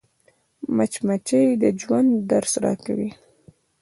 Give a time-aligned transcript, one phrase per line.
[0.75, 3.09] مچمچۍ د ژوند درس راکوي